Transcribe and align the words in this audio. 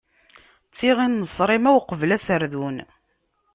D 0.69 0.73
tiɣin 0.77 1.19
n 1.23 1.27
ṣṣrima, 1.33 1.71
uqbel 1.79 2.11
aserdun. 2.17 2.77